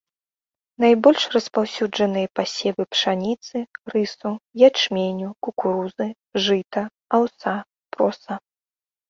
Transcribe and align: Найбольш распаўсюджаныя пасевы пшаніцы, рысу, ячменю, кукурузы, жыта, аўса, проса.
Найбольш 0.83 1.23
распаўсюджаныя 1.35 2.27
пасевы 2.39 2.83
пшаніцы, 2.93 3.55
рысу, 3.93 4.31
ячменю, 4.69 5.29
кукурузы, 5.47 6.09
жыта, 6.49 6.83
аўса, 7.21 7.55
проса. 7.95 8.43